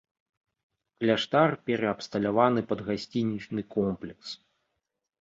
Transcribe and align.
Кляштар 1.03 1.49
пераабсталяваны 1.69 2.61
пад 2.75 2.79
гасцінічны 2.91 3.61
комплекс. 3.79 4.29